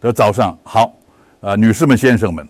[0.00, 0.94] 的早上好，
[1.40, 2.46] 呃，女士们、先生们，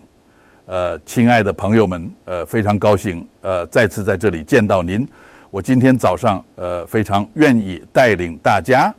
[0.65, 5.07] 呃，亲爱的朋友们，呃，非常高兴，呃，再次在这里见到您。
[5.49, 8.93] 我今天早上，呃，非常愿意带领大家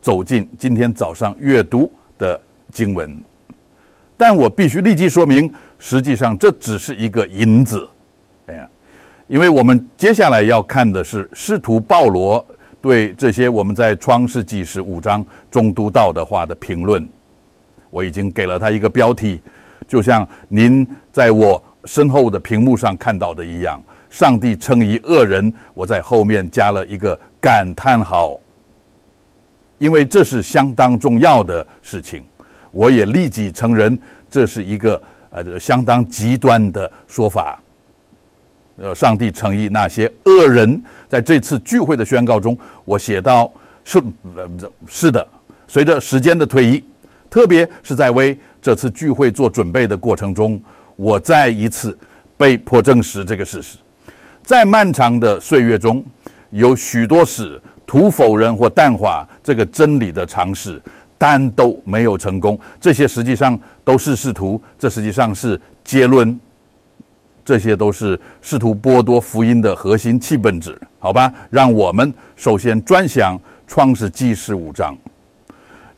[0.00, 2.40] 走进今天早上阅读的
[2.72, 3.20] 经文，
[4.16, 7.88] 但我必须立即说明，实际上这只是一个引子，
[8.46, 8.68] 哎呀，
[9.26, 12.44] 因为我们接下来要看的是师徒保罗
[12.80, 17.06] 对这些我们在创世纪十五章中读到的话的评论。
[17.90, 19.40] 我已经给了他一个标题，
[19.86, 23.82] 就像您在我身后的屏幕上看到的一样。
[24.08, 28.38] 上帝称一恶人，我在后面加了一个感叹号，
[29.78, 32.24] 因为这是相当重要的事情。
[32.72, 33.96] 我也立即承认，
[34.28, 35.00] 这是一个
[35.30, 37.62] 呃相当极端的说法。
[38.78, 43.48] 呃，上帝称义那些恶人，在这次聚会的宣告中，我写到
[43.84, 44.02] 是
[44.88, 45.26] 是的。
[45.68, 46.84] 随着时间的推移。
[47.30, 50.60] 特别是在为这次聚会做准备的过程中，
[50.96, 51.96] 我再一次
[52.36, 53.78] 被迫证实这个事实。
[54.42, 56.04] 在漫长的岁月中，
[56.50, 60.82] 有许多使徒否认或淡化这个真理的尝试，
[61.16, 62.58] 但都没有成功。
[62.80, 66.38] 这些实际上都是试图，这实际上是结论。
[67.42, 71.32] 这些都是试图剥夺福音的核心气本质，好吧？
[71.48, 74.96] 让我们首先专想创世纪十五章。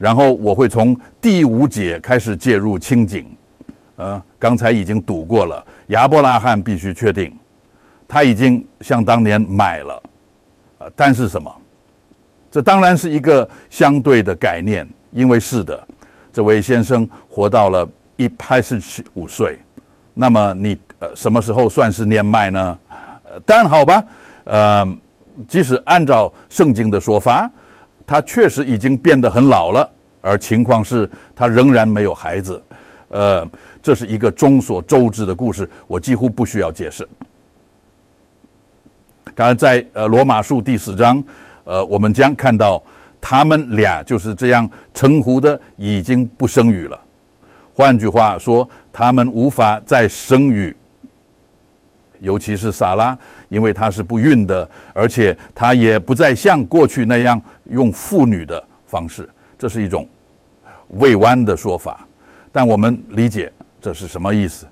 [0.02, 3.24] 然后我会从第五节开始介入清景，
[3.94, 5.64] 呃，刚才已经读过了。
[5.90, 7.32] 亚伯拉罕必须确定，
[8.08, 10.02] 他已经像当年买了，
[10.78, 11.48] 呃，但是什么？
[12.50, 15.86] 这当然是一个相对的概念，因为是的，
[16.32, 19.56] 这位先生活到了一百四十五岁，
[20.14, 22.76] 那么你呃什么时候算是年迈呢？
[23.22, 24.04] 呃，当然好吧，
[24.42, 24.98] 呃，
[25.46, 27.48] 即使按照圣经的说法。
[28.12, 32.62] 他确实已经变得很老了，而情况是他仍然没有孩子。
[33.08, 33.48] 呃，
[33.82, 37.08] 这是一个众所周知的故事，我几乎不需要解释。
[39.34, 41.24] 刚才在呃罗马书第四章，
[41.64, 42.82] 呃，我们将看到
[43.18, 47.00] 他们俩就是这样称呼的，已经不生育了。
[47.72, 50.76] 换句话说，他们无法再生育。
[52.20, 57.40] 尤其是萨拉，因为她是不孕的，而且她也不再像过去那样
[57.72, 59.28] 用妇女的方式，
[59.58, 60.08] 这是一种
[60.90, 62.06] 未弯的说法。
[62.52, 64.66] 但我们理解这是什么意思。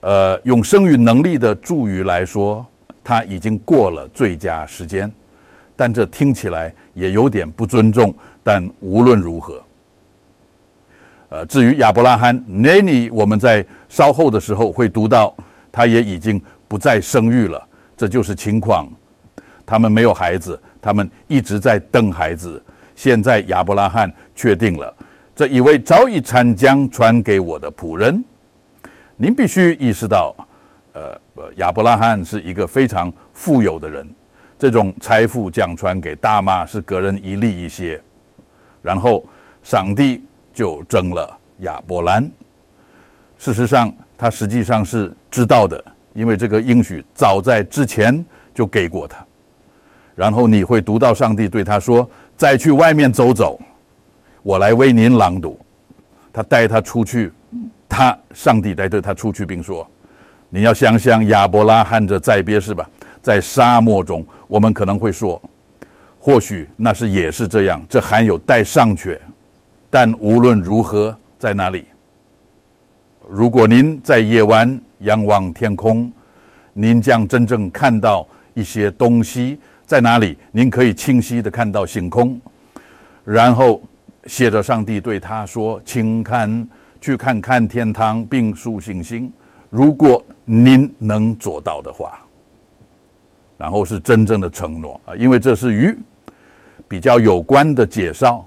[0.00, 2.66] 呃，用生育能力的助语来说，
[3.02, 5.10] 他已经过了最佳时间，
[5.74, 8.14] 但这听起来也有点不尊重。
[8.42, 9.62] 但无论如何，
[11.30, 15.34] 呃，至于亚伯拉罕，那你我们在稍后的时候会读到。
[15.72, 17.64] 他也已经不再生育了，
[17.96, 18.88] 这就是情况。
[19.64, 22.62] 他们没有孩子，他们一直在等孩子。
[22.94, 24.94] 现在亚伯拉罕确定了
[25.34, 28.22] 这一位早已产将传给我的仆人。
[29.16, 30.34] 您必须意识到，
[30.92, 31.18] 呃，
[31.56, 34.06] 亚伯拉罕是一个非常富有的人，
[34.58, 38.00] 这种财富将传给大妈是个人一利一些。
[38.82, 39.24] 然后
[39.62, 42.30] 上帝就征了亚伯兰。
[43.38, 43.92] 事实上。
[44.20, 45.82] 他实际上是知道的，
[46.12, 49.24] 因为这个应许早在之前就给过他。
[50.20, 53.58] 然后你会读到上帝对他说：“再去外面走走，
[54.42, 55.58] 我来为您朗读。”
[56.30, 57.32] 他带他出去，
[57.88, 59.90] 他上帝带着他出去，并说
[60.50, 62.86] ：“你要想想亚伯拉罕的再别是吧？
[63.22, 65.40] 在沙漠中，我们可能会说，
[66.18, 69.18] 或许那是也是这样，这含有带上去。
[69.88, 71.86] 但无论如何，在哪里？”
[73.26, 76.12] 如果您在夜晚仰望天空，
[76.74, 79.58] 您将真正看到一些东西
[79.90, 80.38] 在哪里？
[80.52, 82.40] 您可以清晰的看到星空，
[83.24, 83.82] 然后
[84.26, 86.68] 写着上帝对他说：“请看，
[87.00, 89.32] 去看看天堂，并数星星。
[89.68, 92.20] 如果您能做到的话，
[93.58, 95.92] 然后是真正的承诺啊，因为这是与
[96.86, 98.46] 比较有关的介绍。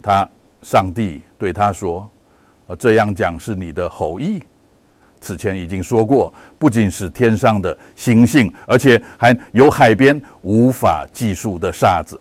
[0.00, 0.28] 他
[0.62, 2.08] 上帝对他说。”
[2.68, 4.40] 呃，这样讲是你的后裔。
[5.24, 12.20] 此前已经说过，不仅是天上的星星，而且还有海边无法计数的沙子。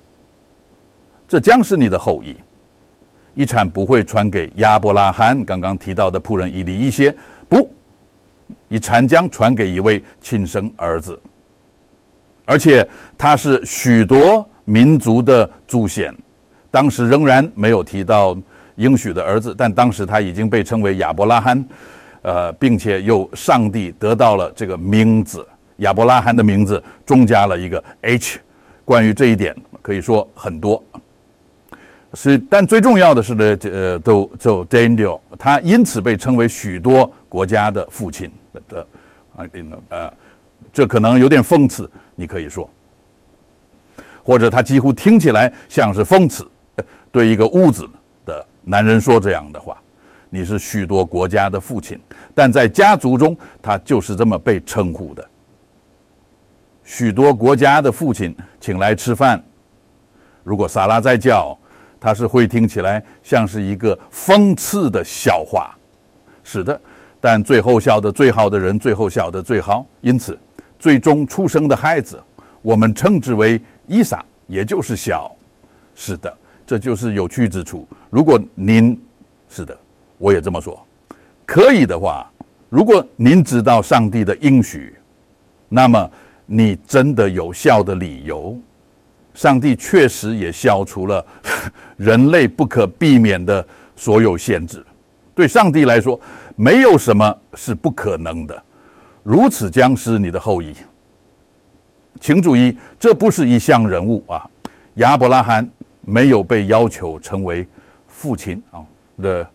[1.28, 2.34] 这将是你的后裔。
[3.36, 7.14] 遗产不会传给亚伯拉罕刚刚提到的仆人以利一些，
[7.50, 7.70] 不，
[8.70, 11.20] 遗产将传给一位亲生儿子，
[12.46, 16.16] 而且他是许多民族的祖先。
[16.72, 18.38] 当时仍然没有提到。
[18.78, 21.64] 应许的儿子，但当时他已经被称为亚伯拉罕，
[22.24, 25.48] 呃，并且又上帝得到了这个名字，
[25.78, 28.40] 亚伯拉罕的名字中加了一个 H。
[28.86, 30.84] 关于这一点，可以说很多。
[32.16, 38.32] 是，但最重要的是呢，这呃，都就 Daniel，他因此被称为许多国家的父亲
[38.68, 38.86] 的
[39.36, 39.46] 啊，
[39.90, 40.14] 呃，
[40.72, 42.70] 这可能有点讽刺，你可以说，
[44.24, 46.48] 或者他几乎听起来像是讽刺，
[47.12, 47.90] 对一个屋子
[48.26, 49.82] 的男人说这样的话，
[50.34, 52.00] 你是许多国家的父亲，
[52.34, 55.24] 但在家族中，他就是这么被称呼的，
[56.84, 59.40] 许多国家的父亲请来吃饭，
[60.44, 61.56] 如果萨拉在叫。
[62.00, 65.74] 他是会听起来像是一个讽刺的笑话，
[66.44, 66.82] 是的，
[67.22, 70.38] 但最后笑的最好的人，最后笑的最好，因此
[70.78, 72.22] 最终出生的孩子，
[72.62, 75.34] 我们称之为伊莎，也就是小。
[75.96, 76.38] 是的，
[76.68, 77.88] 这就是有趣之处。
[78.10, 79.02] 如果您
[79.48, 79.78] 是的，
[80.24, 80.82] 我也这么说，
[81.46, 82.32] 可以的话，
[82.70, 84.96] 如果您知道上帝的应许，
[85.68, 86.10] 那么
[86.46, 88.58] 你真的有效的理由。
[89.34, 91.26] 上帝确实也消除了
[91.98, 93.68] 人类不可避免的
[93.98, 94.82] 所有限制。
[95.36, 96.18] 对上帝来说，
[96.56, 98.64] 没有什么是不可能的。
[99.24, 100.74] 如此将是你的后裔。
[102.22, 104.50] 请注意，这不是一项人物啊。
[104.94, 105.70] 亚伯拉罕
[106.00, 107.68] 没有被要求成为
[108.08, 108.80] 父亲啊
[109.22, 109.46] 的。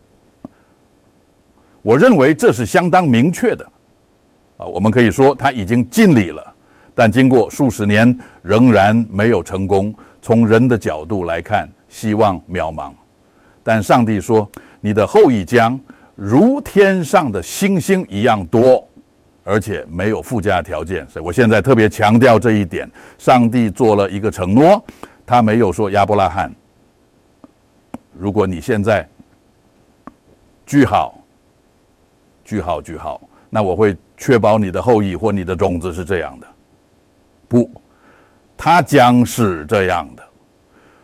[1.89, 3.65] 我认为这是相当明确的
[4.59, 4.67] 啊。
[4.67, 6.55] 我们可以说他已经尽力了。
[6.95, 9.95] 但经过数十年，仍然没有成功。
[10.21, 12.93] 从人的角度来看，希望渺茫。
[13.63, 14.47] 但上帝说
[14.83, 15.81] ：“你的后裔将
[16.15, 18.87] 如天上的星星一样多，
[19.43, 22.87] 而且没有附加条件。”所以我现在特别强调这一点。
[23.17, 24.85] 上帝做了一个承诺，
[25.25, 26.53] 他没有说亚伯拉罕，
[28.13, 29.09] 如果你现在
[30.67, 31.15] 句号，
[32.49, 36.47] 句号，句号，那我会确保你的后裔或你的种子是这样的。
[37.47, 37.71] 不，
[38.57, 40.23] 他将是这样的。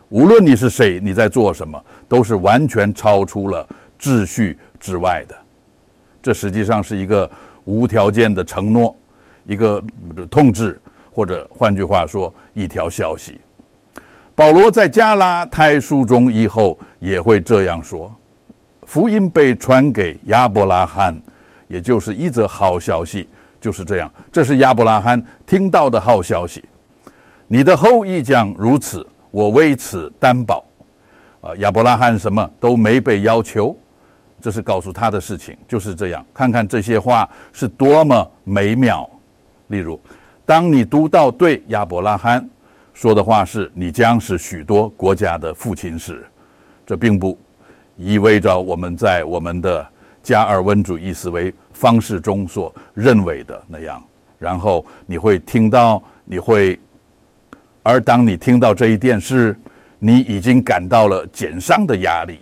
[0.08, 3.68] 无论你是谁，你在做什么，都是完全超出了
[4.00, 5.36] 秩序之外的。
[6.22, 7.30] 这实际上是一个
[7.66, 8.96] 无条件的承诺，
[9.44, 9.84] 一个
[10.30, 10.80] 痛治，
[11.12, 13.38] 或者换句话说，一条消息。
[14.34, 18.10] 保罗在加拉太书中以后也会这样说：
[18.86, 21.14] 福音被传给亚伯拉罕，
[21.68, 23.28] 也就是一则好消息。
[23.60, 26.62] 就是这样，这是亚伯拉罕听到的好消息。
[27.46, 30.62] 你的后裔将如此，我为此担保。
[31.40, 33.74] 啊，亚伯拉罕什么都没被要求，
[34.40, 36.24] 这是告诉他的事情，就是这样。
[36.34, 39.08] 看看这些话是多么美妙。
[39.68, 39.98] 例如，
[40.44, 42.46] 当你读到对亚伯拉罕
[42.92, 46.26] 说的话是“你将是许多国家的父亲”时，
[46.86, 47.38] 这并不
[47.96, 49.86] 意味着我们在我们的
[50.24, 51.54] 加尔文主义思维。
[51.76, 54.00] 方式中所认为的那样，
[54.38, 56.78] 然后你会听到，你会，
[57.82, 59.58] 而当你听到这一件事，
[59.98, 62.38] 你已经感到了减伤的压力。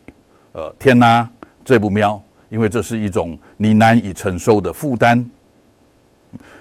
[0.52, 1.26] 呃，天哪，
[1.64, 5.28] 这不妙，因为这是一种你难以承受的负担。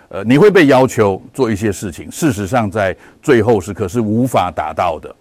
[0.07, 5.13] 呃，你会被要求做一些事情，事实上在最后时刻是无法达到的。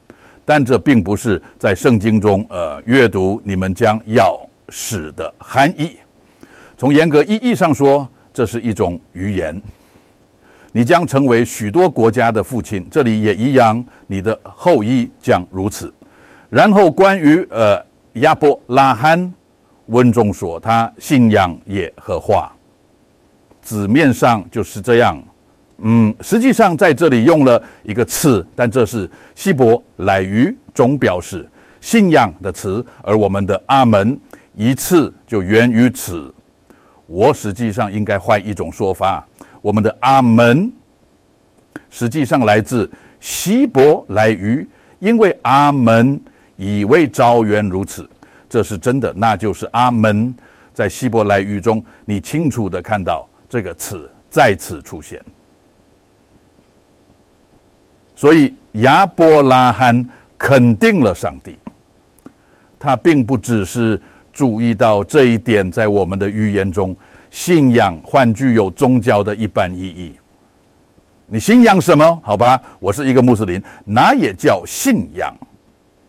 [0.44, 5.98] 但这并不是在圣经中呃阅读你们将要使的含义。
[6.78, 9.60] 从严格意义上说，这是一种语言。
[10.72, 15.92] 你将成为许多国家的父亲，这里也一样，你的后裔将如此。
[16.48, 17.84] 然后关于呃
[18.14, 19.34] 亚伯拉罕，
[19.86, 22.50] 文中说他信仰耶和华，
[23.60, 25.20] 字面上就是这样。
[25.78, 31.48] 嗯，实际上在这里用了一个词，但这是希伯来语中表示
[31.80, 34.16] 信仰的词，而我们的阿门
[34.60, 36.34] 一次就源于此。
[37.06, 39.26] 我实际上应该换一种说法，
[39.62, 40.70] 我们的阿门
[41.88, 42.88] 实际上来自
[43.20, 46.20] 希伯来语，因为阿门
[46.56, 48.06] 以为招缘如此，
[48.50, 50.34] 这是真的，那就是阿门
[50.74, 55.24] 在希伯来语中，你清楚的看到这个词再次出现。
[58.14, 61.58] 所以亚伯拉罕肯定了上帝，
[62.78, 63.98] 他并不只是。
[64.32, 66.96] 注意到这一点，在我们的语言中，
[67.30, 70.14] 信仰换具有宗教的一般意义。
[71.26, 72.20] 你信仰什么？
[72.24, 75.32] 好吧，我是一个穆斯林，那也叫信仰。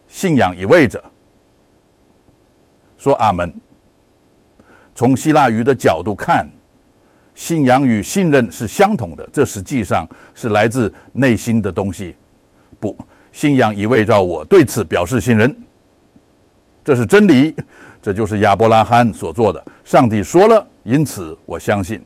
[0.08, 1.04] 信仰意味着
[2.98, 3.54] 说阿门。
[4.94, 6.48] 从希腊语的角度看，
[7.34, 12.16] 信仰与信任是相同的，这实际上是来自内心的东西。
[12.80, 12.98] 不，
[13.32, 15.56] 信仰意味着我对此表示信任，
[16.84, 17.56] 这是真理。
[18.02, 19.64] 这就是亚伯拉罕所做的。
[19.84, 22.02] 上帝说了，因此我相信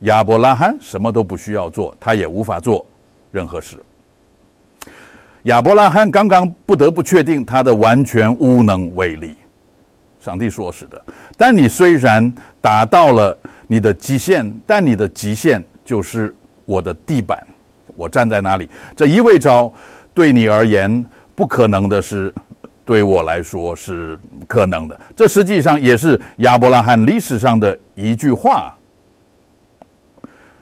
[0.00, 2.84] 亚伯拉罕什么都不需要做，他也无法做
[3.30, 3.76] 任何事。
[5.44, 9.36] 亚伯拉罕刚刚不得不确定他的完全无能为力。
[10.18, 11.04] 上帝说是的，
[11.36, 12.32] 但你虽然
[12.62, 13.36] 达到了
[13.66, 16.34] 你的极限，但你的极限就是
[16.64, 17.46] 我的地板。
[17.94, 18.66] 我站在哪里？
[18.96, 19.70] 这意味着
[20.14, 22.32] 对你而言不可能的事，
[22.84, 25.00] 对我来说是可能的。
[25.16, 28.74] 这实际上也是亚伯拉罕历史上的一句话。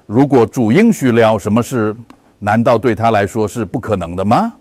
[0.06, 1.94] 如果主应许了什么事，
[2.38, 4.52] 难道对他来说是不可能的吗？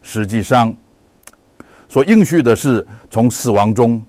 [0.00, 0.74] 实际上，
[1.88, 4.02] 所应许的是从死亡中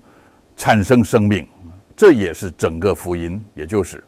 [0.56, 1.46] 产生生命，
[1.96, 4.02] 这也是整个福音，也就是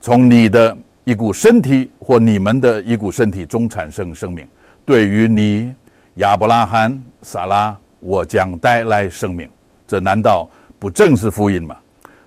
[0.00, 4.46] 从你的一股身体或你们的一股身体中产生生命。
[4.84, 5.74] 对于你
[6.16, 9.50] 亚伯拉罕、撒拉，我将带来生命，
[9.88, 11.76] 这难道不正是福音吗？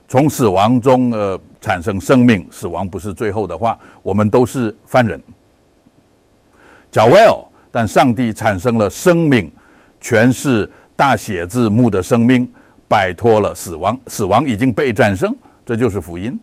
[0.10, 1.39] 从死亡中呃。
[1.60, 5.22] 产生生命，死亡不是最后的话，我们都是犯人。
[6.89, 9.51] 叫 well，但上帝产生了生命，
[10.00, 12.50] 全是大写字幕的生命，
[12.88, 15.36] 摆脱了死亡，死亡已经被战胜，
[15.66, 16.39] 这就是福音。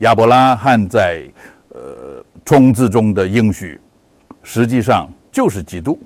[0.00, 1.24] 亚伯拉罕在
[1.70, 3.80] 呃冲字中的应许，
[4.42, 5.98] 实际上就是基督。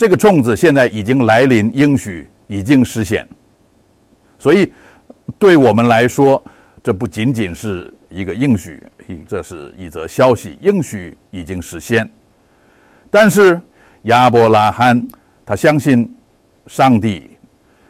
[0.00, 3.28] 这个种子现在已经来临，应许已经实现，
[4.38, 4.72] 所以。
[5.38, 6.42] 对我们来说，
[6.82, 8.82] 这不仅仅是一个应许，
[9.28, 12.10] 这是一则消息，应许已经实现。
[13.10, 13.60] 但是
[14.02, 15.06] 亚伯拉罕
[15.46, 16.12] 他相信
[16.66, 17.30] 上帝，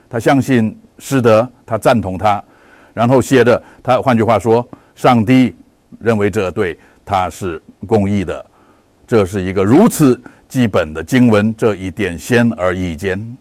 [0.08, 2.44] 他相信是的，他赞同他，
[2.92, 5.56] 然后写着他，换句话说，上帝
[5.98, 8.44] 认为这对他是公义的，
[9.06, 13.36] 这是一个如此基本的经文，这一点显而易见。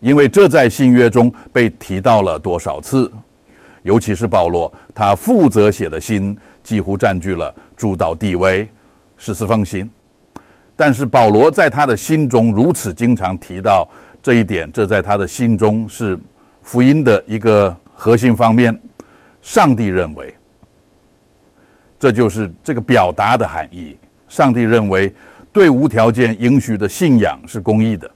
[0.00, 3.12] 因为这在新约中被提到了多少次，
[3.82, 8.66] 尤其是保罗，他负责写的信几乎占据了主导地位，
[9.18, 9.88] 十四封信。
[10.74, 13.86] 但是保罗在他的心中如此经常提到
[14.22, 16.18] 这一点，这在他的心中是
[16.62, 18.76] 福音的一个核心方面。
[19.42, 20.34] 上帝认为，
[21.98, 23.94] 这就是这个表达的含义。
[24.26, 25.12] 上帝认为，
[25.52, 28.10] 对无条件允许的信仰是公义的。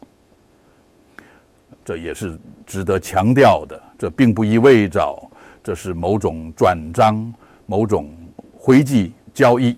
[1.85, 3.81] 这也是值得强调的。
[3.99, 5.17] 这并不意味着
[5.63, 7.33] 这是某种转账、
[7.67, 8.11] 某种
[8.57, 9.77] 回寄交易。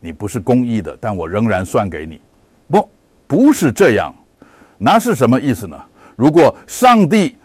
[0.00, 2.20] 你不是公益的，但我仍然算给你。
[2.68, 2.88] 不，
[3.26, 4.14] 不是这样。
[4.76, 5.82] 那是什么意思呢？
[6.16, 7.36] 如果上帝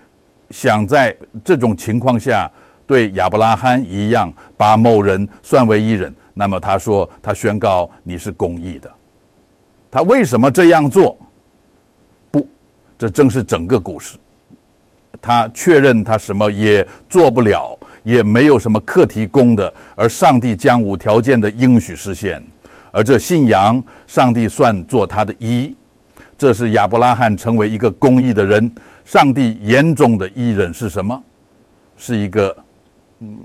[0.51, 2.51] 想在这种情况下
[2.85, 8.91] 对亚伯拉罕一样把某人算为一人，那么他说他宣告你是公益的。
[9.91, 11.17] 他为什么这样做？
[12.29, 12.47] 不
[12.97, 14.17] 这正是整个故事。
[15.21, 22.41] 他确认他什么也做不了，也没有什么课题供的，而上帝将无条件的应许实现。
[22.91, 25.75] 而这信仰，上帝算作他的一，
[26.37, 28.71] 这是亚伯拉罕成为一个公义的人。
[29.03, 31.21] 上帝眼中的义人是什么？
[31.97, 32.55] 是一个
[33.19, 33.37] 嗯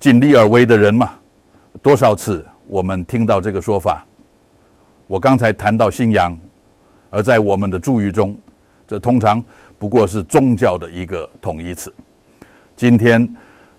[0.00, 1.10] 尽力而为的人嘛？
[1.82, 4.06] 多少次我们听到这个说法？
[5.06, 6.36] 我刚才谈到信仰，
[7.10, 8.36] 而在我们的注语中。
[8.86, 9.42] 这通常
[9.78, 11.92] 不过是宗教的一个统一词。
[12.76, 13.26] 今天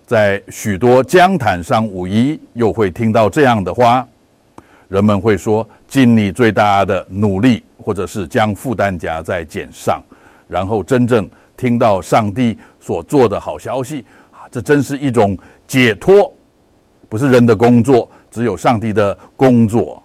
[0.04, 4.06] 在许多江滩上五一又会听到这样的话，
[4.88, 10.02] 人们会说尽你最大的努力，或者是将负担加在肩上，
[10.48, 14.46] 然后真正听到上帝所做的好消息啊！
[14.50, 16.32] 这真是一种解脱，
[17.08, 20.02] 不是人的工作，只有上帝的工作。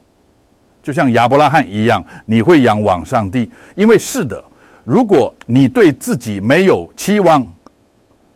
[0.82, 4.44] 就像亚伯拉罕一样，你会仰望上帝，因为是的。
[4.84, 7.46] 如果你对自己没有期望，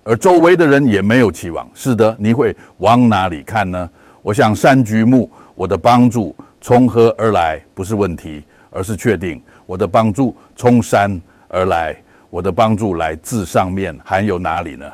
[0.04, 3.90] 而周围的人也没有期望，是的，你会往哪里看呢？
[4.22, 11.96] 我想山居木，我的帮助从何而来不是问题，而是确定我的帮助从山而来，
[12.30, 14.86] 我的帮助来自上面，还有哪里呢？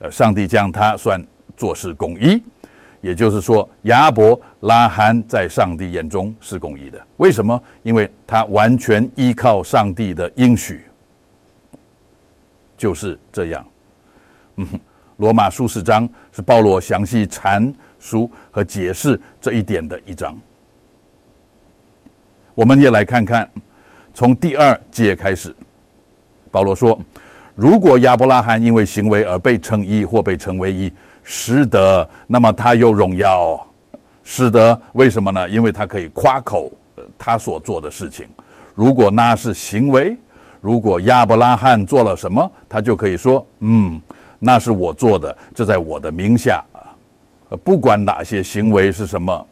[0.00, 1.24] 呃，上帝将他算
[1.56, 2.42] 做事公义。
[3.00, 7.00] 也就是说，亚伯拉罕在上帝眼中是公义的。
[7.18, 7.62] 为什么？
[7.82, 10.82] 因为他完全依靠上帝的应许。
[12.76, 13.66] 就是这样。
[14.56, 14.66] 嗯，
[15.18, 20.36] 罗马书四章是保罗详细阐述和解释这一点的一章。
[22.54, 23.48] 我们也来看看，
[24.12, 25.54] 从第二节开始，
[26.50, 26.98] 保罗说
[27.54, 30.92] ：“如果亚伯拉罕因为行为而被称义，或被称为义。”
[31.28, 33.60] 实得，那么他有荣耀。
[34.22, 35.48] 实得，为什么呢？
[35.48, 36.70] 因为他可以夸口
[37.18, 38.26] 他所做的事情。
[38.76, 40.16] 如果那是行为，
[40.60, 44.00] 如果亚伯拉罕做了什么，他就可以说：“嗯，
[44.38, 46.94] 那是我做的，这在我的名下啊。”
[47.64, 49.46] 不管哪些行为是什么，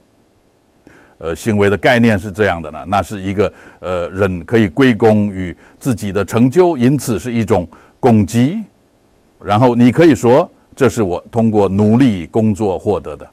[1.19, 2.85] 呃行为的概念是这样的呢？
[2.87, 7.66] 那是一个呃人可以归功于自己的成就，因此是一种
[7.99, 8.62] 攻击。
[9.40, 13.28] 然后你可以说这是我通过努力工作获得的。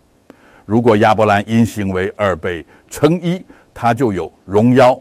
[0.65, 3.43] 如果亚伯兰因行为而被称义，
[3.73, 4.99] 他就有荣耀。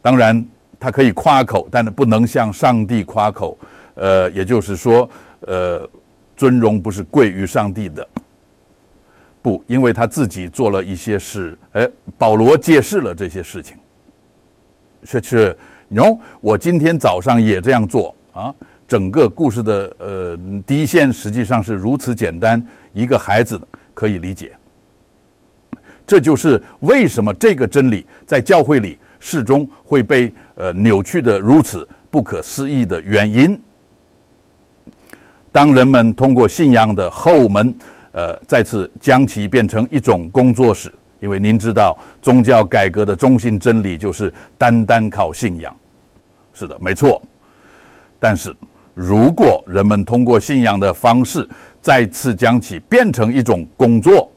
[0.00, 0.44] 当然
[0.80, 3.56] 他可以夸口，但是不能向上帝夸口。
[3.94, 5.08] 呃，也就是说，
[5.40, 5.88] 呃，
[6.36, 8.06] 尊荣不是贵于上帝的。
[9.42, 11.88] 不，因为他自己做了一些事，哎，
[12.18, 13.76] 保罗揭示了这些事情。
[15.04, 15.58] 是是，
[15.92, 18.54] 喏，我今天早上也这样做啊。
[18.86, 23.60] 整个故事的呃第一线实际上是如此简单，一个孩子
[23.94, 24.52] 可以理解。
[26.06, 33.60] 这就是为什么这个真理在教会里始终会被呃扭曲的如此不可思议的原因。
[35.50, 37.74] 当人们通过信仰的后门。
[38.12, 40.90] 呃，再次将其变成一种工作室，
[41.20, 45.76] 因为您知道，宗教改革的中心真理就是单单靠信仰。
[46.54, 47.20] 是的，没错。
[48.18, 48.56] 但是，
[48.96, 51.46] 如果人们通过信仰的方式
[51.82, 54.32] 再次将其变成一种工作，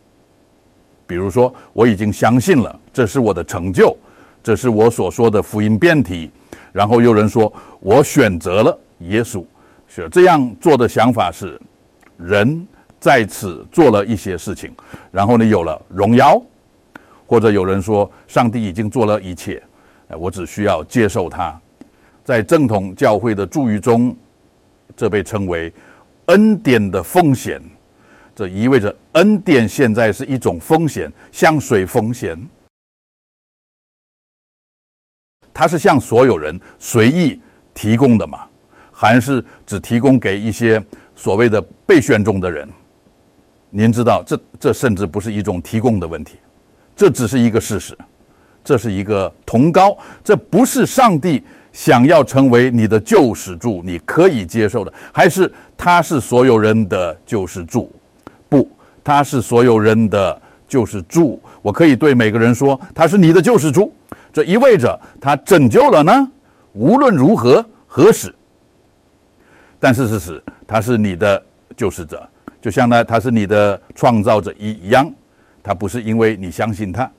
[1.07, 3.95] 比如说，我已经相信了，这是我的成就，
[4.43, 6.29] 这是我所说的福音辩题。
[6.73, 9.45] 然后有人说我选择了耶稣，
[9.87, 11.57] 是这样做的想法是
[12.17, 12.67] 人。
[12.99, 14.69] 在此做了一些事情，
[15.09, 16.37] 然后呢，有了荣耀，
[17.25, 19.63] 或者有人说，上帝已经做了一切，
[20.17, 21.57] 我只需要接受他。
[22.25, 24.13] 在正统教会的注语中，
[24.95, 25.71] 这被称为
[26.25, 27.61] 恩典的风险。
[28.35, 32.37] 这意味着恩典现在是一种风险，像水风险，
[35.53, 37.41] 它是向所有人随意
[37.73, 38.47] 提供的嘛？
[38.91, 40.81] 还是只提供给一些
[41.15, 42.67] 所谓的被选中的人？
[43.69, 46.37] 您知道，这这甚至不是一种提供的问题，
[46.95, 47.97] 这只是一个事实，
[48.63, 57.91] 这是一个同高，这不是上帝想要成为你的救世主，你可以接受的，还是他是所有人的救世主？
[58.49, 58.69] 不，
[59.03, 61.41] 他是所有人的救世主。
[61.61, 63.93] 我可以对每个人说，他是你的救世主，
[64.33, 66.31] 这意味着他拯救了呢？
[66.73, 68.33] 无论如何何时，
[69.79, 71.41] 但是事实，他是你的
[71.75, 72.27] 救世者。
[72.61, 75.09] 就像呢他是你的创造者一一样，
[75.63, 77.09] 他不是因为你相信他，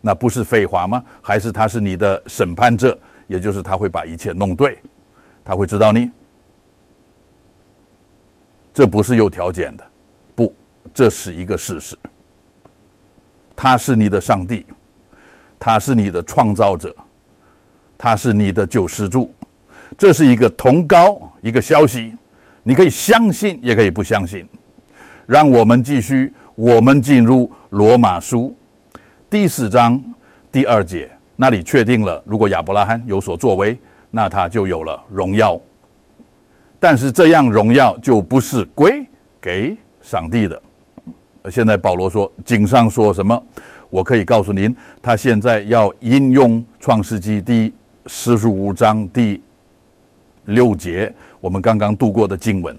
[0.00, 1.02] 那不是废话吗？
[1.22, 4.76] 还是他是你的审判者，也就是他会把一切弄对，
[5.44, 6.10] 他会知道你，
[8.74, 9.86] 这不是有条件的，
[10.34, 10.52] 不，
[10.92, 11.96] 这是一个事实。
[13.54, 14.66] 他是你的上帝，
[15.58, 16.94] 他是你的创造者，
[17.96, 19.32] 他是你的救世主，
[19.96, 22.14] 这是一个同高一个消息。
[22.62, 24.46] 你可以相信，也可以不相信。
[25.26, 28.56] 让我们继续，我们进入罗马书
[29.28, 30.02] 第四章
[30.52, 31.10] 第二节，
[31.40, 33.78] 那里确定了，如果亚伯拉罕有所作为，
[34.10, 35.56] 那他就有了荣耀。
[36.80, 39.06] 但是这样荣耀就不是归
[39.40, 40.60] 给上帝的。
[41.48, 43.40] 现在保罗说，经上说什么？
[43.88, 47.72] 我可以告诉您，他现在要引用创世纪第
[48.06, 49.40] 四十五章第
[50.46, 51.14] 六节。
[51.40, 52.76] 我们刚刚读过的经文，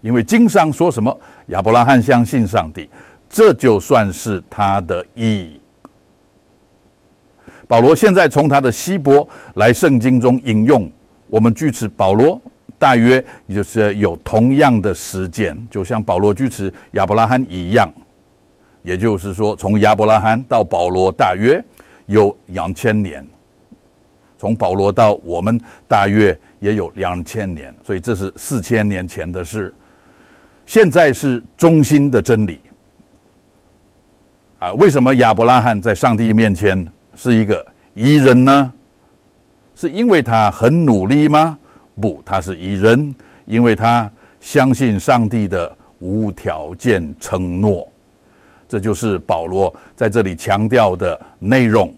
[0.00, 2.88] 因为经上说什么亚伯拉罕相信上帝，
[3.28, 5.60] 这就算是他的义。
[7.66, 10.90] 保罗现在从他的希伯来圣经中引用，
[11.28, 12.40] 我们据此保罗
[12.78, 17.90] 大约就是有同样的时间，就像保罗据此亚伯拉罕一样，
[18.82, 21.62] 也就是说从亚伯拉罕到保罗大约
[22.06, 23.26] 有两千年。
[24.36, 29.72] 从保罗到我们大约也有两千年，所以这是四千年前的事。
[30.66, 32.60] 现在是中心的真理
[34.58, 34.72] 啊！
[34.74, 38.72] 为什么亚伯拉罕在上帝面前是一个异人呢？
[39.74, 41.58] 是因为他很努力吗？
[42.00, 43.14] 不，他是异人，
[43.46, 47.86] 因为他相信上帝的无条件承诺。
[48.68, 51.94] 这就是保罗在这里强调的内容。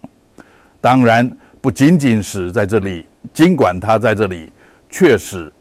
[0.81, 1.31] 当然。
[1.59, 4.53] 不仅仅是在这里，尽管他在这里
[4.89, 5.53] 确实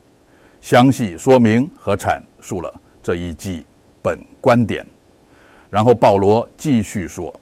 [0.61, 3.65] 详细说明和阐述了这一基
[4.03, 4.85] 本观点，
[5.67, 7.33] 然后保罗继续说：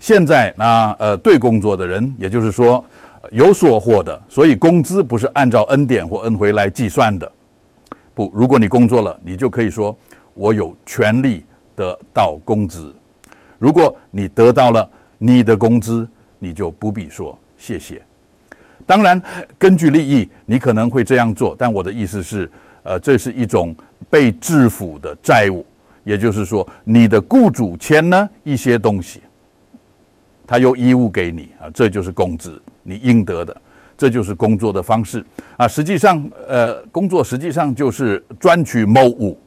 [0.00, 2.82] 现在那呃对工作的人，也就是说
[3.30, 7.30] 有所获的，所以工资不是按照恩典或恩惠来计算的。
[8.14, 9.96] 不，如果你工作了，你就可以说
[10.32, 11.44] 我有权利
[11.76, 12.92] 得到工资。
[13.58, 16.08] 如果你得到了你的工资，
[16.38, 17.38] 你就不必说。
[17.58, 18.00] 谢谢。
[18.86, 19.20] 当然，
[19.58, 22.50] 根据利益，你可能会这样做，但我的意思是，
[22.82, 23.76] 呃，这是一种
[24.08, 25.64] 被制服的债务，
[26.04, 29.20] 也就是说，你的雇主签了一些东西，
[30.50, 33.56] 他有义务给你啊，这就是工资，你应得的，
[33.96, 35.24] 这就是工作的方式
[35.56, 35.68] 啊。
[35.68, 39.38] 实际上，呃，工作实际上就是专取某物。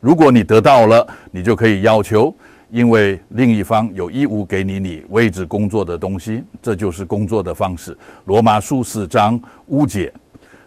[0.00, 2.34] 如果你得到了，你就可以要求，
[2.70, 7.96] 因为另一方有义务给你你为之工作的东西，这就是工作的方式。
[8.24, 10.12] 罗马书四章五节，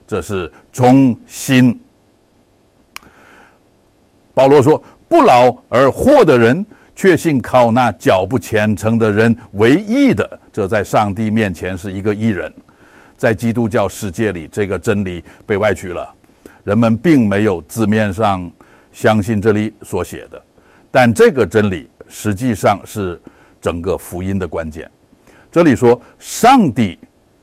[0.08, 1.78] 这是从心。
[4.34, 12.52] 保罗说：“不劳而获的人。”确信靠那脚不虔诚的人为义的，这在上帝面前是一个义人。
[13.18, 16.14] 在基督教世界里，这个真理被歪曲了，
[16.64, 18.50] 人们并没有字面上
[18.92, 20.42] 相信这里所写的，
[20.92, 23.20] 但这个真理实际上是
[23.62, 24.90] 整个福音的关键。
[25.52, 27.00] 这里说，上帝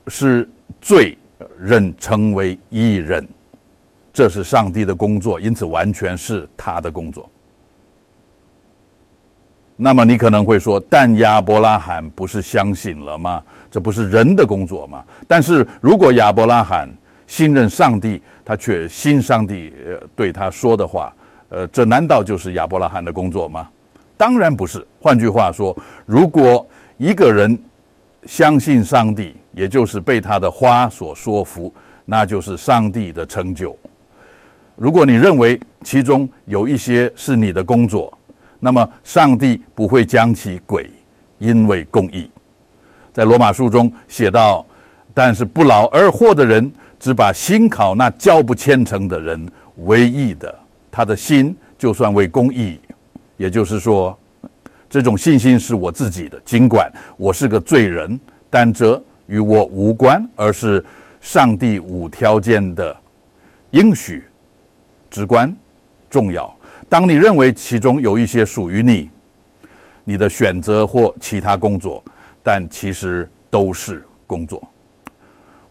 [0.08, 0.48] 是
[0.80, 1.16] 罪
[1.58, 3.26] 人成为义人，
[4.12, 7.28] 这是上帝的工作，因此完全是他的工作。
[9.82, 13.42] 那么你可能会说，但亚伯拉罕不是相信了吗？
[13.68, 15.02] 这不是人的工作吗？
[15.26, 16.88] 但是如果亚伯拉罕
[17.26, 19.74] 信任上帝，他却信上帝
[20.14, 21.12] 对他说的话，
[21.48, 23.68] 呃，这难道就是亚伯拉罕的工作吗？
[24.16, 24.86] 当然不是。
[25.00, 26.64] 换句话说，如果
[26.96, 27.58] 一个人
[28.24, 33.76] 相信上帝，也就是被他的话所说服，那就是上帝的成就。
[34.76, 38.16] 如果你认为其中有一些是你的工作，
[38.64, 40.88] 那么，上帝不会将其鬼，
[41.40, 42.30] 因为公义，
[43.12, 44.64] 在罗马书中写道
[45.12, 50.56] ：“但是不劳而获的人，只把心考那教不虔诚的人为义的，
[50.92, 52.78] 他的心就算为公义。”
[53.36, 54.16] 也就是说，
[54.88, 60.84] 这种信心是我自己的，尽管我是个罪人，但这与我无关，而是
[61.20, 62.96] 上帝无条件的
[63.72, 64.22] 应许，
[65.10, 65.52] 至关
[66.08, 66.54] 重要。
[66.92, 69.08] 当你认为其中有一些属于你，
[70.04, 72.04] 你的选择或其他工作，
[72.42, 74.62] 但其实都是工作。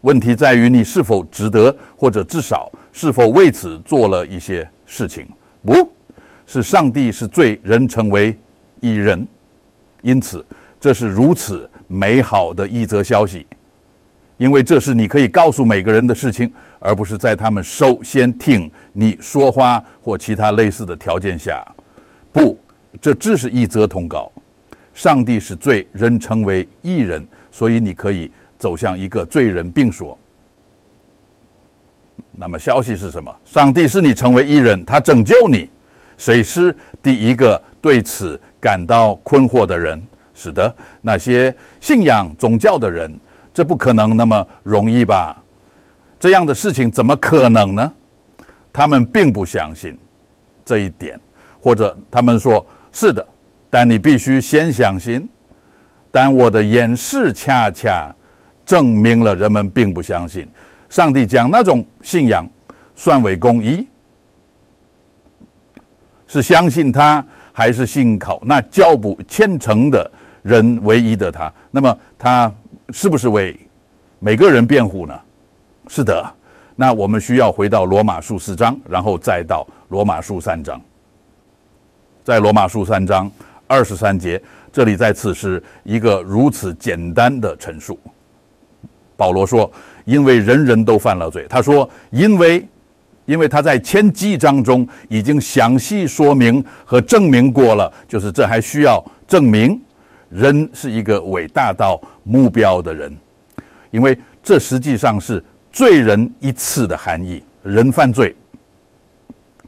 [0.00, 5.24] 问题在于你是否值得，或者至少是否为此做了一些事情。
[5.64, 5.88] 不
[6.44, 8.36] 是上帝是罪人成为
[8.80, 9.24] 一人，
[10.00, 10.44] 因此
[10.80, 13.46] 这是如此美好的一则消息，
[14.36, 16.52] 因为这是你可以告诉每个人的事情。
[16.84, 21.64] 而不是在他们首先听你说话或其他类似的条件下，
[22.32, 22.58] 不，
[23.00, 24.28] 这只是一则通告。
[24.92, 30.18] 上帝是罪人成为义人，所以你可以走向一个罪人，并说：
[32.32, 33.32] 那么消息是什么？
[33.44, 35.70] 上帝是你成为义人，他拯救你。
[36.18, 40.02] 谁是第一个对此感到困惑的人？
[40.34, 43.08] 是的，那些信仰宗教的人。
[43.54, 45.42] 这不可能那么容易吧？
[46.18, 47.92] 这样的事情怎么可能呢？
[48.72, 49.98] 他们并不相信
[50.64, 51.20] 这一点，
[51.60, 53.26] 或者他们说是的，
[53.68, 55.28] 但你必须先相信。
[56.10, 58.14] 但我的演示恰恰
[58.64, 60.46] 证明了人们并不相信
[60.88, 62.46] 上帝将那种信仰
[62.94, 63.88] 算为公义，
[66.26, 70.10] 是相信他，还是信靠那较不虔诚的
[70.42, 71.52] 人唯一的他？
[71.70, 72.52] 那么他
[72.92, 73.58] 是不是为
[74.18, 75.18] 每个人辩护呢？
[75.88, 76.24] 是的，
[76.76, 80.80] 那我们需要回到罗马书四章，然后再到罗马书三章。
[82.22, 83.30] 在罗马书三章
[83.66, 84.40] 二十三节，
[84.72, 87.98] 这里再次是一个如此简单的陈述。
[89.16, 89.70] 保罗说
[90.04, 92.66] ：“因为人人都犯了罪。”他说：“因为，
[93.24, 99.80] 因为他在前几章中已经详细说明和证明过了，就是这还需要证明，
[100.32, 103.14] 人是一个伟大到目标的人，
[103.90, 105.42] 因为这实际上是。”
[105.72, 108.36] 罪人一次的含义，人犯罪，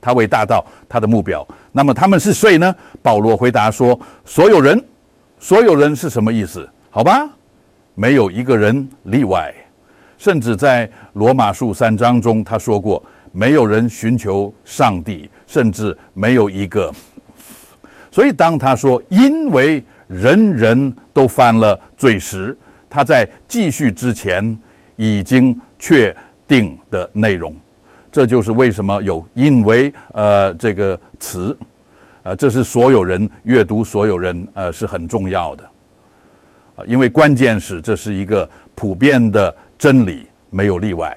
[0.03, 1.49] 他为大到他的目标。
[1.73, 2.77] 那么他们是谁呢？
[3.01, 4.85] 保罗回答说：“所有人，
[5.39, 6.69] 所有人是什么意思？
[6.91, 7.27] 好吧，
[7.95, 9.51] 没有一个人例外。
[10.19, 16.93] 甚至在罗马书三章中，他说过，没有人寻求上帝，甚至没有一个。
[18.11, 22.57] 所以当他说因为人人都犯了罪时，
[22.89, 24.59] 他在继续之前
[24.97, 25.61] 已经。
[25.77, 26.17] 确
[26.49, 27.55] 定的内容，
[28.11, 31.55] 这就是为什么有“因为”呃这个词，
[32.23, 35.65] 呃，这是所有人阅读，所有人呃是很重要的，
[36.77, 41.15] 啊，因为关键是这是一个普遍的真理，没有例外，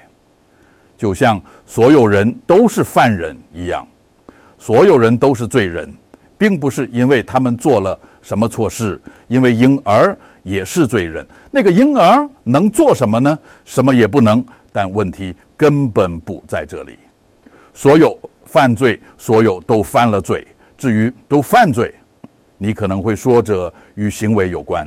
[0.98, 3.88] 就像所有人都是犯人一样，
[4.58, 5.90] 所有人都是罪人，
[6.38, 7.98] 并不是因为他们做了
[8.28, 10.14] 什么错事，因为婴儿
[10.44, 13.40] 也是罪人，那个婴儿能做什么呢？
[13.64, 14.46] 什么也不能。
[14.70, 17.00] 但问题根本不在这里。
[17.74, 20.46] 所有犯罪，所有都犯了罪。
[20.78, 21.96] 至于都犯罪，
[22.58, 24.86] 你可能会说这与行为有关。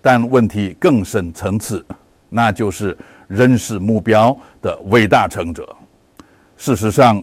[0.00, 1.84] 但问题更深层次，
[2.30, 5.68] 那就是人事目标的伟大成者。
[6.56, 7.22] 事实上，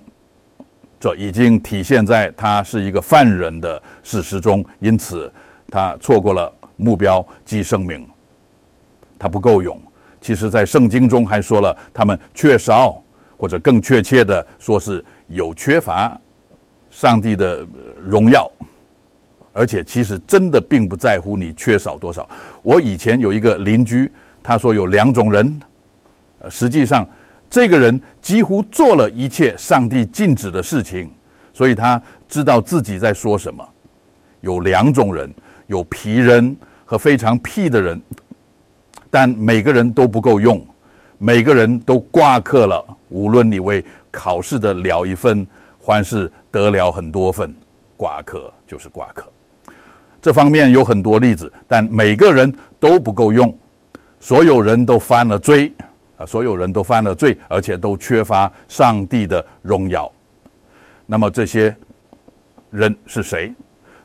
[1.06, 5.32] 这已经体现在他是一个犯人的事实中，因此
[5.70, 8.04] 他错过了目标及生命，
[9.20, 9.80] 他不够勇。
[10.20, 13.00] 其实，在圣经中还说了，他们缺少，
[13.38, 16.20] 或者更确切的说是有缺乏
[16.90, 17.64] 上帝的
[18.04, 18.52] 荣耀。
[19.54, 22.28] 而且，其实真的并不在乎你缺少多少。
[22.64, 25.62] 我以前有一个邻居，他说有两种人，
[26.50, 27.08] 实际上
[27.50, 31.10] 这个人几乎做了一切上帝禁止的事情，
[31.54, 33.68] 所以他知道自己在说什么。
[34.42, 35.34] 有两种人，
[35.68, 38.02] 有皮人和非常屁的人，
[39.10, 40.64] 但每个人都不够用，
[41.18, 42.84] 每个人都挂科了。
[43.10, 45.48] 无论你为考试的了一分，
[45.80, 47.56] 还是得了很多分，
[47.96, 49.24] 挂科就是挂科。
[50.22, 53.56] 这方面有很多例子，但每个人都不够用，
[54.20, 55.72] 所有人都犯了罪
[56.18, 56.26] 啊！
[56.26, 60.12] 所有人都犯了罪，而且都缺乏上帝的荣耀。
[61.06, 61.76] 那么这些
[62.72, 63.54] 人是谁？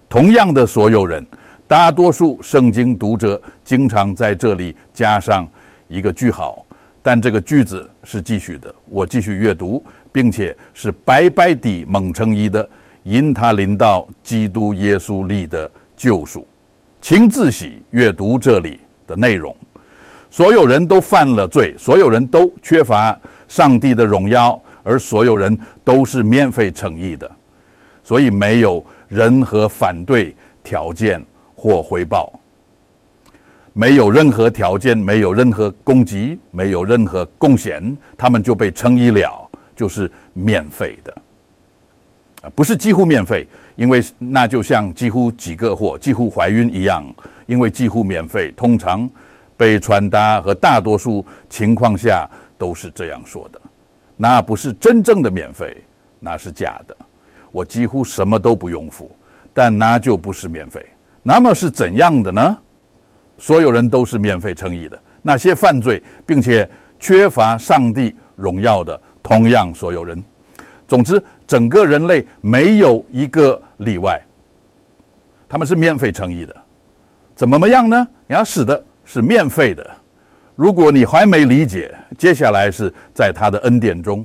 [0.09, 1.25] 同样的，所有人，
[1.67, 5.49] 大多数圣经读者经常在这里加上
[5.89, 6.65] 一个句号，
[7.03, 8.75] 但这个句子是继续的。
[8.87, 12.69] 我继续阅读，并且是白白地蒙成一的，
[13.03, 15.71] 因他临到基督耶稣里的。
[16.01, 16.49] 救赎，
[17.03, 19.55] 请自喜阅读这里的内容。
[20.31, 27.29] 所有人都犯了罪，所有人都缺乏上帝的荣耀，而所有人都是免费诚意的，
[28.05, 31.21] 所以没有任何反对条件
[31.57, 32.33] 或回报，
[33.73, 41.13] 没有任何条件，没有任何攻击，没有任何贡献，他们就被称义了，就是免费的。
[42.43, 47.05] 啊，不是几乎免费，因为那就像几乎几个或几乎怀孕一样，
[47.47, 49.11] 因为几乎免费，通常
[49.61, 53.61] 被传达和大多数情况下都是这样说的。
[54.17, 55.85] 那不是真正的免费，
[56.19, 56.97] 那是假的。
[57.53, 59.15] 我几乎什么都不用付，
[59.53, 60.83] 但那就不是免费。
[61.23, 62.57] 那么是怎样的呢？
[63.37, 66.67] 所有人都是免费称义的，那些犯罪并且
[66.99, 70.25] 缺乏上帝荣耀的，同样所有人。
[70.89, 74.19] 总之，整个人类没有一个例外，
[75.47, 76.57] 他们是免费称义的，
[77.35, 78.09] 怎么么样呢？
[78.29, 79.85] 呀，是的，是免费的。
[80.55, 84.25] 如果你还没理解，接下来是在他的恩典中，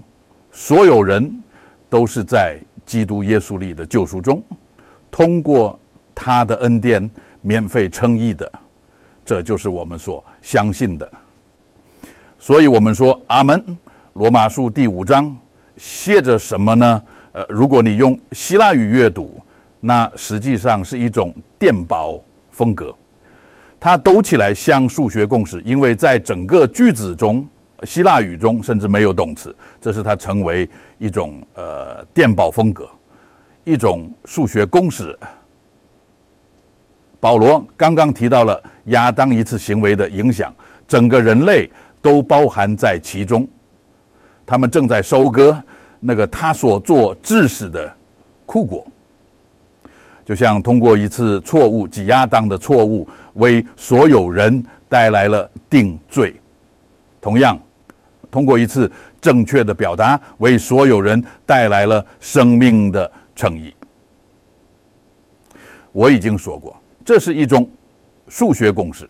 [0.52, 1.42] 所有人
[1.90, 4.44] 都是在基督耶稣里的救赎中，
[5.10, 5.80] 通过
[6.14, 7.10] 他的恩典
[7.42, 8.52] 免费称义的，
[9.26, 11.12] 这就是我们所相信的。
[12.38, 13.78] 所以我们说阿门。
[14.14, 15.36] 罗马书第五章。
[15.78, 17.04] 写着什么呢？
[17.32, 19.42] 呃，如果你用希腊语阅读，
[19.80, 22.22] 那实际上是一种电报
[22.52, 22.96] 风格，
[23.80, 27.48] 它抖起来像数学公式，因为在整个句子中，
[27.84, 32.90] 希腊语中甚至没有动词，这是它成为一种呃电报风格，
[33.64, 35.18] 一种数学公式。
[37.20, 40.54] 保罗刚刚提到了亚当一次行为的影响，
[40.88, 41.70] 整个人类
[42.02, 43.48] 都包含在其中。
[44.46, 45.60] 他们正在收割
[46.00, 47.92] 那个他所做致死的
[48.46, 48.86] 苦果，
[50.26, 56.32] 就像通过一次错误挤压当的错误，为所有人带来了定罪；
[57.22, 57.60] 同样，
[58.32, 63.72] 通过一次正确的表达，为所有人带来了生命的诚意。
[65.92, 67.70] 我已经说过，这是一种
[68.28, 69.08] 数学公式，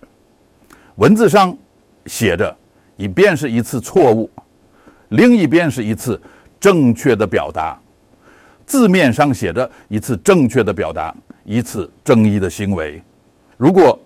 [0.95, 1.58] 文字上
[2.08, 2.56] 写着，
[2.97, 4.30] 一边是一次错误。
[5.10, 6.19] 另一边是一次
[6.60, 7.80] 正确的表达，
[8.65, 13.01] 字面上写着一次正确的表达，一次正义的行为。
[13.58, 13.97] 如果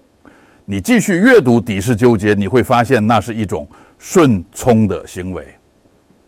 [0.66, 3.68] 你继续阅读底式纠结，你会发现那是一种
[3.98, 5.48] 顺从的行为。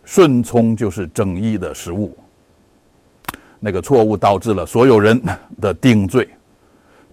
[0.04, 2.17] 顺从就是正义的失误。
[3.60, 5.22] 那个错误导致了所有人
[5.62, 6.28] 的定罪。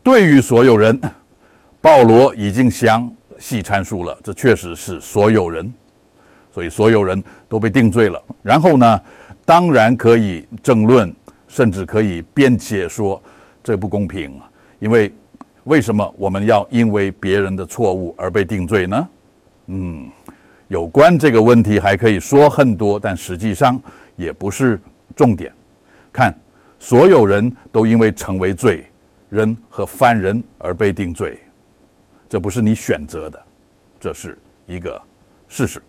[0.02, 0.98] 对于所有人，
[1.80, 5.72] 保罗已经详细阐述了，这确实是所有人。
[6.50, 8.20] 所以所有人都被定罪了。
[8.42, 9.00] 然后呢，
[9.48, 11.10] 当然可以争论，
[11.46, 13.18] 甚至可以辩解说
[13.64, 14.38] 这不公平。
[14.78, 15.10] 因为
[15.64, 19.08] 为什么我们要因为别人的错误而被定罪呢？
[19.68, 20.06] 嗯，
[20.68, 23.80] 有关这个问题还可以说很多，但实际上
[24.16, 24.78] 也不是
[25.16, 25.50] 重点。
[26.12, 26.38] 看，
[26.78, 28.84] 所有人都因为成为罪
[29.30, 31.38] 人和犯人而被定罪，
[32.28, 33.42] 这不是你选择的，
[33.98, 35.00] 这是一个
[35.48, 35.80] 事实。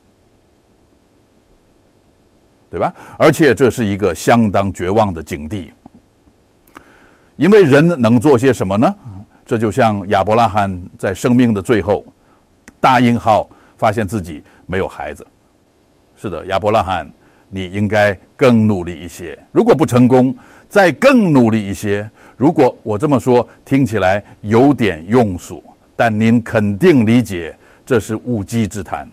[2.69, 2.93] 对吧？
[3.17, 5.71] 而且这是一个相当绝望的境地，
[7.35, 8.93] 因为人能做些什么呢？
[9.45, 12.05] 这就像亚伯拉罕在生命的最后，
[12.79, 15.25] 大英号发现自己没有孩子。
[16.15, 17.11] 是的，亚伯拉罕，
[17.49, 19.37] 你应该更努力一些。
[19.51, 20.35] 如果不成功，
[20.67, 22.07] 再更努力一些。
[22.37, 25.63] 如果我这么说听起来有点庸俗，
[25.95, 29.09] 但您肯定理解，这是无稽之谈。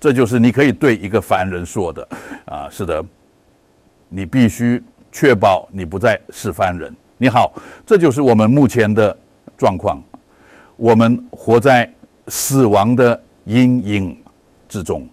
[0.00, 2.08] 这就是你可以对一个凡人说的
[2.46, 2.68] 啊。
[2.70, 3.04] 是的，
[4.08, 4.82] 你必须
[5.12, 6.94] 确保你不再是凡人。
[7.18, 7.52] 你好，
[7.84, 9.16] 这就是我们目前的。
[9.58, 10.02] 状况，
[10.76, 11.90] 我们活在
[12.28, 14.14] 死亡的阴影
[14.68, 15.08] 之中，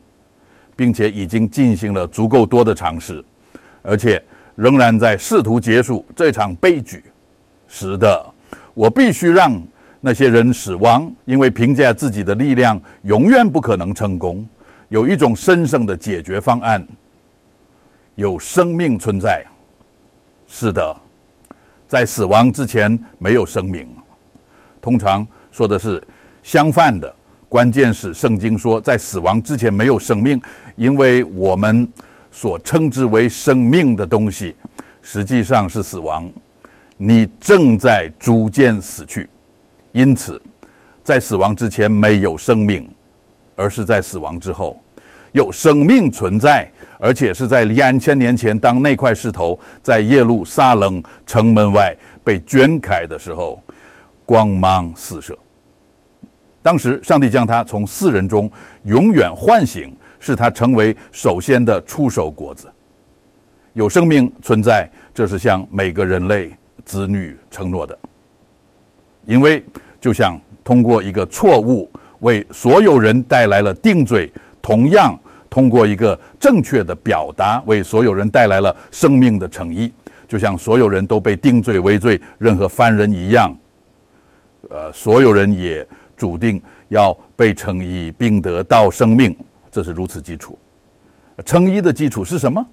[0.76, 3.24] 并且已经进行了足够多的尝试，
[3.82, 4.22] 而且
[4.56, 7.06] 仍然在试图结束这场悲剧。
[7.70, 8.22] 是的，
[8.74, 9.58] 我必须让
[10.02, 14.46] 那些人死亡，因为凭借自己的力量永远不可能成功。
[14.94, 16.88] 有一种神圣的解决方案，
[18.14, 19.44] 有生命存在。
[20.48, 20.96] 是的，
[21.88, 23.88] 在死亡之前没有生命。
[24.80, 26.00] 通常说的是
[26.44, 27.12] 相反的，
[27.50, 30.40] 关键是圣经说，在死亡之前没有生命，
[30.76, 31.92] 因为我们
[32.30, 34.56] 所称之为生命的东西，
[35.02, 36.32] 实际上是死亡。
[36.98, 39.28] 你正在逐渐死去，
[39.92, 40.40] 因此，
[41.04, 42.88] 在死亡之前没有生命，
[43.56, 44.80] 而是在死亡之后
[45.34, 46.68] 有生命存在，
[46.98, 53.62] 而且是在两千年前，当那块石头在耶路撒冷城门外被卷开的时候。
[54.26, 55.38] 光芒四射。
[56.62, 58.50] 当时，上帝将他从四人中
[58.86, 62.72] 永远唤醒，使他成为首先的出手果子。
[63.74, 66.52] 有生命存在，这是向每个人类
[66.86, 68.00] 子女承诺的。
[69.26, 69.62] 因为，
[70.00, 75.20] 就像通过一个错误为所有人带来了定罪，同样
[75.54, 79.94] 通过一个正确的表达为所有人带来了生命的诚意。
[80.28, 83.56] 就像所有人都被定罪为罪，任何犯人一样。
[84.72, 85.88] 呃，所有人也
[86.18, 89.38] 注定要被称义，并得到生命，
[89.70, 90.58] 这是如此基础。
[91.46, 92.66] 称义的基础是什么？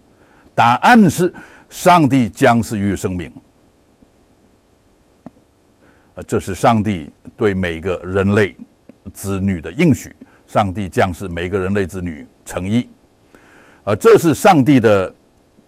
[0.55, 1.31] 答案是
[1.69, 3.31] 上帝将赐予生命。
[6.27, 8.57] 这是上帝对每个人类
[9.13, 10.17] 子女的应许。
[10.47, 12.89] 上帝将是每个人类子女称义，
[13.85, 15.15] 而这是上帝的。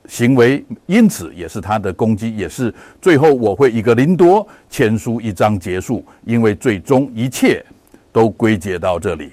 [0.09, 7.65] 行为，因此也是他的攻击，也是最后我会一个林多签书一章结束，因为最终一切
[8.11, 9.31] 都归结到这里，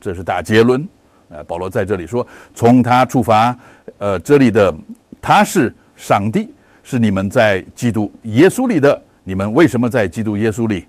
[0.00, 0.88] 这是大结论。
[1.28, 3.54] 呃，保罗在这里说，从他出发，
[3.98, 4.74] 呃，这里的
[5.20, 6.48] 他是上帝，
[6.82, 10.86] 是你们在基督耶稣里的，你们为什么在基督耶稣里？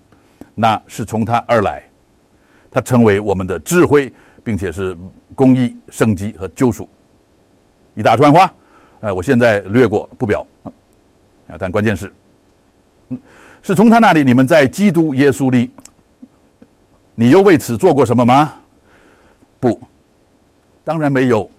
[0.55, 1.83] 那是从他而来，
[2.71, 4.11] 他成为我们的智慧，
[4.43, 4.97] 并且是
[5.35, 6.87] 公义、圣洁和救赎。
[7.95, 8.53] 一大串话，
[9.01, 10.45] 哎，我现在略过不表
[11.47, 12.11] 啊，但关键是，
[13.61, 15.71] 是从他那里，你们在基督耶稣里，
[17.15, 18.53] 你又为此做过什么吗？
[19.59, 19.81] 不，
[20.83, 21.49] 当然没有。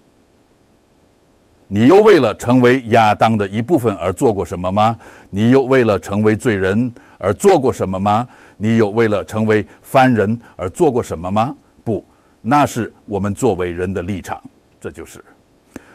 [1.71, 4.97] 你又为了成为亚当的一部分而做过什么吗？
[5.29, 8.27] 你又为了成为罪人而做过什么吗？
[8.61, 11.55] 你有为了成为凡人而做过什么吗？
[11.81, 12.03] 不，
[12.41, 14.41] 那是我们作为人的立场，
[14.81, 15.23] 这就是。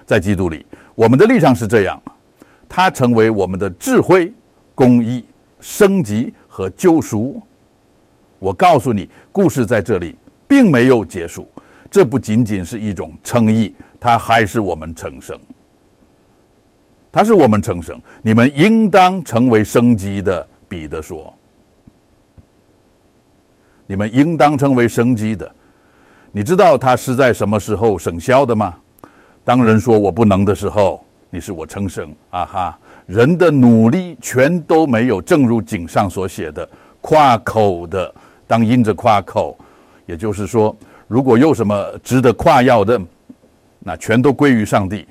[0.07, 2.01] 在基督里，我们的立场是这样：
[2.67, 4.33] 他成为我们的智慧、
[4.75, 5.27] 公义、
[5.61, 7.43] 升级和救赎。
[8.39, 10.17] 我告诉你，故事在这里
[10.49, 11.47] 并没有结束。
[11.91, 15.39] 这不仅仅是一种称义，它还是我们成生。
[17.13, 18.01] 它是我们成生。
[18.23, 20.49] 你们应当成为生机的。
[20.67, 21.33] 彼得说
[23.87, 25.51] ：“你们应当成为生机的。
[26.33, 28.75] 你知道它是在什么时候生效的吗？”
[29.45, 32.79] 当人说我不能的时候，你是我称生啊哈！
[33.07, 36.67] 人的努力全都没有，正如井上所写的，
[37.03, 38.13] 夸口的
[38.47, 39.55] 当因着夸口，
[40.07, 40.75] 也就是说，
[41.07, 42.99] 如果有什么值得夸耀的，
[43.81, 45.07] 那全都归于上帝。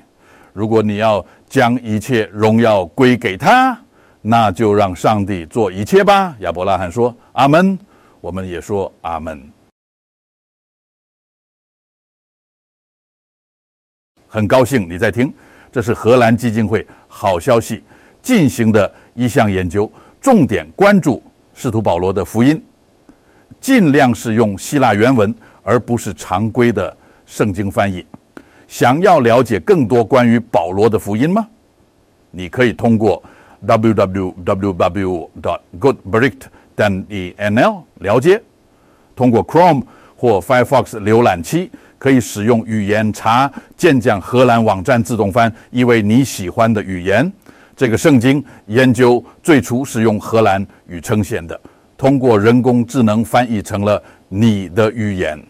[0.52, 3.78] 如果你要将一切荣耀归给他，
[4.20, 6.34] 那就让上帝做一切吧。
[6.40, 7.78] 亚伯拉罕说：“阿门。”
[8.24, 9.38] 我们也说：“阿门。”
[14.26, 15.30] 很高兴你在听，
[15.70, 17.84] 这是荷兰基金会好消息
[18.22, 21.22] 进行的一项研究，重点关注
[21.52, 22.64] 使徒保罗的福音，
[23.60, 26.96] 尽量是用希腊原文，而不是常规的
[27.26, 28.06] 圣经翻译。
[28.66, 31.46] 想要了解更多关于保罗的福音吗？
[32.30, 33.22] 你可以通过
[33.66, 38.40] www.goodbrit.com 但以 NL 了解，
[39.14, 39.82] 通过 Chrome
[40.16, 41.70] 或 Firefox 浏览器。
[41.96, 47.32] 可以使用语言查健将荷兰网站自动翻译为你喜欢的语言，
[47.74, 51.58] 这个圣经研究最初是用荷兰语呈现的，
[51.96, 55.42] 通过人工智能翻译成了你的语言。